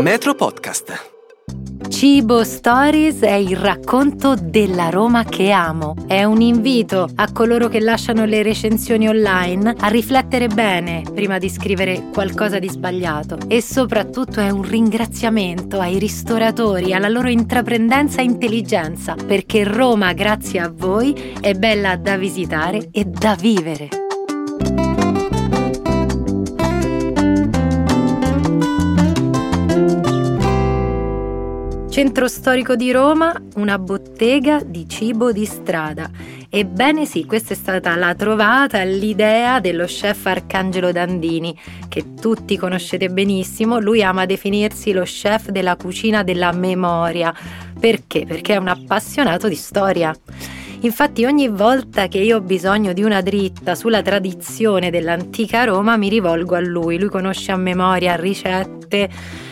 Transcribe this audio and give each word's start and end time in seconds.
Metro 0.00 0.34
Podcast. 0.34 1.10
Cibo 1.90 2.44
Stories 2.44 3.20
è 3.20 3.34
il 3.34 3.56
racconto 3.56 4.34
della 4.34 4.88
Roma 4.88 5.24
che 5.24 5.50
amo. 5.50 5.94
È 6.06 6.24
un 6.24 6.40
invito 6.40 7.06
a 7.14 7.30
coloro 7.30 7.68
che 7.68 7.78
lasciano 7.78 8.24
le 8.24 8.42
recensioni 8.42 9.06
online 9.06 9.74
a 9.78 9.88
riflettere 9.88 10.48
bene 10.48 11.02
prima 11.12 11.36
di 11.36 11.50
scrivere 11.50 12.08
qualcosa 12.10 12.58
di 12.58 12.70
sbagliato. 12.70 13.36
E 13.48 13.60
soprattutto 13.60 14.40
è 14.40 14.48
un 14.48 14.62
ringraziamento 14.62 15.78
ai 15.78 15.98
ristoratori, 15.98 16.94
alla 16.94 17.08
loro 17.08 17.28
intraprendenza 17.28 18.22
e 18.22 18.24
intelligenza, 18.24 19.14
perché 19.14 19.62
Roma, 19.62 20.14
grazie 20.14 20.60
a 20.60 20.72
voi, 20.74 21.34
è 21.38 21.52
bella 21.52 21.96
da 21.96 22.16
visitare 22.16 22.88
e 22.90 23.04
da 23.04 23.34
vivere. 23.34 24.01
Centro 31.92 32.26
storico 32.26 32.74
di 32.74 32.90
Roma, 32.90 33.38
una 33.56 33.78
bottega 33.78 34.62
di 34.64 34.88
cibo 34.88 35.30
di 35.30 35.44
strada. 35.44 36.10
Ebbene 36.48 37.04
sì, 37.04 37.26
questa 37.26 37.52
è 37.52 37.56
stata 37.56 37.94
la 37.96 38.14
trovata, 38.14 38.82
l'idea 38.82 39.60
dello 39.60 39.84
chef 39.84 40.24
Arcangelo 40.24 40.90
Dandini, 40.90 41.54
che 41.90 42.14
tutti 42.18 42.56
conoscete 42.56 43.10
benissimo. 43.10 43.78
Lui 43.78 44.02
ama 44.02 44.24
definirsi 44.24 44.92
lo 44.92 45.02
chef 45.02 45.50
della 45.50 45.76
cucina 45.76 46.22
della 46.22 46.52
memoria. 46.52 47.30
Perché? 47.78 48.24
Perché 48.24 48.54
è 48.54 48.56
un 48.56 48.68
appassionato 48.68 49.46
di 49.46 49.54
storia. 49.54 50.16
Infatti 50.84 51.24
ogni 51.24 51.46
volta 51.46 52.08
che 52.08 52.18
io 52.18 52.38
ho 52.38 52.40
bisogno 52.40 52.92
di 52.92 53.04
una 53.04 53.20
dritta 53.20 53.76
sulla 53.76 54.02
tradizione 54.02 54.90
dell'antica 54.90 55.62
Roma 55.62 55.96
mi 55.96 56.08
rivolgo 56.08 56.56
a 56.56 56.60
lui. 56.60 56.98
Lui 56.98 57.08
conosce 57.08 57.52
a 57.52 57.56
memoria 57.56 58.16
ricette 58.16 59.08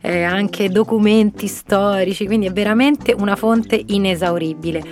eh, 0.00 0.22
anche 0.24 0.68
documenti 0.68 1.46
storici, 1.46 2.26
quindi 2.26 2.46
è 2.46 2.52
veramente 2.52 3.14
una 3.16 3.36
fonte 3.36 3.80
inesauribile. 3.86 4.82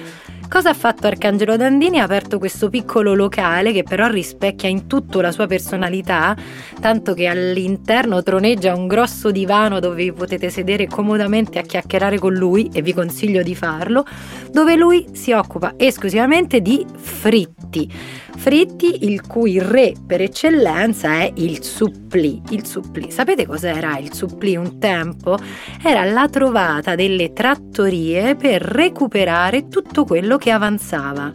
Cosa 0.51 0.70
ha 0.70 0.75
fatto 0.75 1.06
Arcangelo 1.06 1.56
Dandini? 1.56 2.01
Ha 2.01 2.03
aperto 2.03 2.41
questo 2.41 2.69
piccolo 2.70 3.15
locale 3.15 3.73
che 3.73 3.84
però 3.84 4.09
rispecchia 4.09 4.69
in 4.69 4.89
tutto 4.89 5.20
la 5.20 5.31
sua 5.31 5.47
personalità, 5.47 6.37
tanto 6.81 7.15
che 7.15 7.29
all'interno 7.29 8.20
troneggia 8.25 8.75
un 8.75 8.89
grosso 8.89 9.31
divano 9.31 9.79
dove 9.79 10.03
vi 10.03 10.12
potete 10.12 10.51
sedere 10.51 10.89
comodamente 10.89 11.61
a 11.61 11.62
chiacchierare 11.62 12.19
con 12.19 12.34
lui 12.34 12.69
e 12.73 12.83
vi 12.83 12.92
consiglio 12.92 13.45
di 13.45 13.55
farlo, 13.55 14.05
dove 14.51 14.75
lui 14.75 15.07
si 15.12 15.31
occupa 15.31 15.75
esclusivamente 15.77 16.61
di 16.61 16.85
fritti. 16.97 17.59
Fritti 17.71 19.05
il 19.05 19.27
cui 19.27 19.59
re 19.59 19.95
per 20.07 20.21
eccellenza 20.21 21.21
è 21.21 21.33
il 21.37 21.63
supplì. 21.63 22.43
Il 22.51 22.67
supplì, 22.67 23.11
sapete 23.11 23.47
cos'era 23.47 23.99
il 23.99 24.13
supplì 24.13 24.57
un 24.57 24.79
tempo? 24.79 25.39
Era 25.83 26.05
la 26.05 26.29
trovata 26.29 26.95
delle 26.95 27.33
trattorie 27.33 28.35
per 28.35 28.63
recuperare 28.63 29.69
tutto 29.69 30.05
quello 30.05 30.37
che 30.37 30.51
avanzava. 30.51 31.33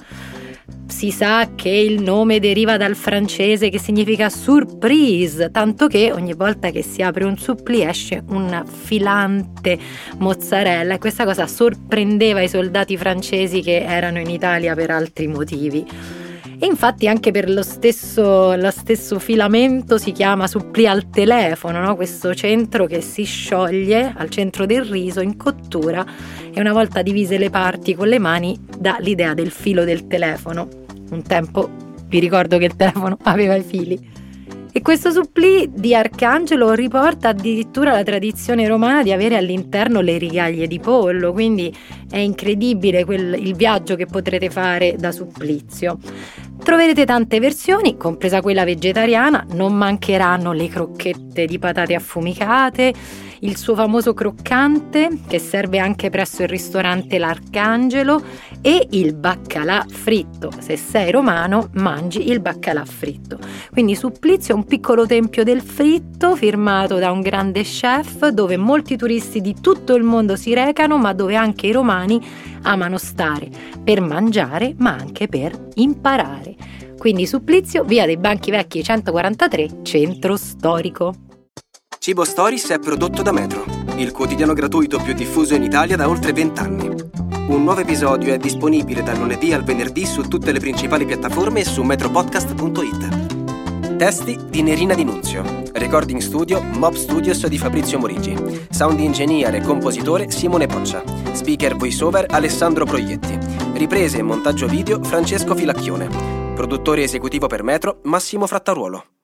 Si 0.88 1.12
sa 1.12 1.50
che 1.56 1.70
il 1.70 2.02
nome 2.02 2.40
deriva 2.40 2.78
dal 2.78 2.96
francese 2.96 3.70
che 3.70 3.80
significa 3.80 4.30
surprise, 4.30 5.50
tanto 5.52 5.88
che 5.88 6.12
ogni 6.14 6.34
volta 6.34 6.70
che 6.70 6.84
si 6.84 7.02
apre 7.02 7.26
un 7.26 7.38
supplì 7.38 7.84
esce 7.84 8.24
un 8.30 8.64
filante 8.66 9.78
mozzarella 10.20 10.94
e 10.94 11.00
questa 11.00 11.26
cosa 11.26 11.48
sorprendeva 11.48 12.42
i 12.42 12.48
soldati 12.48 12.98
francesi 12.98 13.62
che 13.62 13.84
erano 13.84 14.20
in 14.20 14.30
Italia 14.30 14.76
per 14.76 14.92
altri 14.92 15.28
motivi. 15.28 15.86
E 16.66 16.68
infatti 16.68 17.08
anche 17.08 17.30
per 17.30 17.48
lo 17.48 17.62
stesso, 17.62 18.56
lo 18.56 18.72
stesso 18.72 19.20
filamento 19.20 20.00
si 20.00 20.12
chiama 20.12 20.48
suppli 20.48 20.88
al 20.88 21.12
telefono, 21.12 21.80
no? 21.80 21.96
questo 21.96 22.34
centro 22.34 22.88
che 22.88 23.02
si 23.02 23.24
scioglie 23.24 24.12
al 24.18 24.32
centro 24.32 24.66
del 24.66 24.84
riso 24.84 25.22
in 25.22 25.38
cottura 25.38 26.04
e 26.52 26.60
una 26.60 26.74
volta 26.74 27.04
divise 27.04 27.38
le 27.38 27.52
parti 27.52 27.94
con 27.94 28.08
le 28.08 28.18
mani 28.18 28.60
dà 28.80 28.98
l'idea 29.00 29.36
del 29.36 29.52
filo 29.52 29.84
del 29.84 30.08
telefono. 30.08 30.68
Un 31.12 31.22
tempo 31.22 31.70
vi 32.08 32.18
ricordo 32.18 32.58
che 32.58 32.66
il 32.66 32.76
telefono 32.76 33.16
aveva 33.26 33.54
i 33.54 33.62
fili. 33.62 34.25
E 34.78 34.82
questo 34.82 35.10
supplì 35.10 35.72
di 35.74 35.96
Arcangelo 35.96 36.74
riporta 36.74 37.30
addirittura 37.30 37.94
la 37.94 38.04
tradizione 38.04 38.68
romana 38.68 39.04
di 39.04 39.14
avere 39.14 39.38
all'interno 39.38 40.02
le 40.02 40.18
rigaglie 40.18 40.68
di 40.68 40.82
pollo, 40.82 41.32
quindi 41.32 41.74
è 42.10 42.18
incredibile 42.18 43.06
quel, 43.06 43.36
il 43.36 43.56
viaggio 43.56 43.96
che 43.96 44.06
potrete 44.06 44.50
fare 44.50 44.98
da 44.98 45.14
supplizio. 45.14 45.98
Troverete 46.62 47.06
tante 47.06 47.40
versioni, 47.40 47.96
compresa 47.96 48.42
quella 48.42 48.66
vegetariana, 48.66 49.46
non 49.52 49.74
mancheranno 49.74 50.52
le 50.52 50.68
crocchette 50.68 51.46
di 51.46 51.58
patate 51.58 51.96
affumicate, 51.96 52.94
il 53.40 53.56
suo 53.56 53.76
famoso 53.76 54.14
croccante 54.14 55.20
che 55.26 55.40
serve 55.40 55.80
anche 55.80 56.10
presso 56.10 56.42
il 56.42 56.50
ristorante 56.50 57.18
L'Arcangelo 57.18 58.22
e 58.66 58.88
il 58.92 59.14
baccalà 59.14 59.86
fritto. 59.88 60.50
Se 60.58 60.76
sei 60.76 61.12
romano 61.12 61.70
mangi 61.74 62.32
il 62.32 62.40
baccalà 62.40 62.84
fritto. 62.84 63.38
Quindi 63.70 63.94
Supplizio 63.94 64.56
è 64.56 64.58
un 64.58 64.66
piccolo 64.66 65.06
tempio 65.06 65.44
del 65.44 65.62
fritto 65.62 66.36
firmato 66.36 66.98
da 66.98 67.12
un 67.12 67.22
grande 67.22 67.62
chef 67.62 68.28
dove 68.30 68.58
molti 68.58 68.98
turisti 68.98 69.40
di 69.40 69.54
tutto 69.62 69.94
il 69.94 70.02
mondo 70.02 70.36
si 70.36 70.56
recano 70.56 70.98
ma 70.98 71.14
dove 71.14 71.36
anche 71.36 71.68
i 71.68 71.72
romani 71.72 72.20
amano 72.64 72.98
stare 72.98 73.52
per 73.84 74.02
mangiare 74.02 74.74
ma 74.80 74.96
anche 74.96 75.28
per 75.28 75.68
imparare. 75.76 76.56
Quindi 76.98 77.28
Supplizio, 77.28 77.84
via 77.84 78.08
dei 78.08 78.18
Banchi 78.18 78.50
Vecchi 78.50 78.84
143, 78.84 79.84
centro 79.84 80.36
storico. 80.38 81.14
Cibo 82.00 82.24
Stories 82.24 82.70
è 82.70 82.80
prodotto 82.80 83.22
da 83.22 83.32
Metro, 83.32 83.64
il 83.98 84.12
quotidiano 84.12 84.54
gratuito 84.54 85.00
più 85.00 85.14
diffuso 85.14 85.54
in 85.54 85.62
Italia 85.62 85.96
da 85.96 86.10
oltre 86.10 86.34
20 86.34 86.60
anni. 86.60 87.25
Un 87.48 87.62
nuovo 87.62 87.82
episodio 87.82 88.34
è 88.34 88.40
disponibile 88.40 89.04
dal 89.04 89.20
lunedì 89.20 89.54
al 89.54 89.64
venerdì 89.64 90.08
su 90.08 90.24
tutte 90.24 90.52
le 90.52 90.60
principali 90.60 91.06
piattaforme 91.06 91.60
e 91.60 91.64
su 91.64 91.84
metropodcast.it. 91.84 93.98
Testi 93.98 94.40
di 94.50 94.64
Nerina 94.64 94.96
Dinunzio. 94.96 95.44
Recording 95.74 96.22
studio 96.22 96.60
Mob 96.64 96.96
Studios 96.96 97.46
di 97.46 97.60
Fabrizio 97.60 98.00
Morigi. 98.00 98.66
Sound 98.72 99.00
engineer 99.00 99.54
e 99.54 99.62
compositore 99.62 100.32
Simone 100.32 100.66
Poccia. 100.66 101.04
Speaker 101.34 101.76
voiceover 101.76 102.26
Alessandro 102.30 102.84
Proietti. 102.84 103.38
Riprese 103.74 104.18
e 104.18 104.24
montaggio 104.24 104.66
video 104.66 105.04
Francesco 105.04 105.54
Filacchione. 105.54 106.54
Produttore 106.56 107.04
esecutivo 107.04 107.46
per 107.46 107.62
Metro 107.62 108.00
Massimo 108.06 108.48
Frattaruolo. 108.48 109.15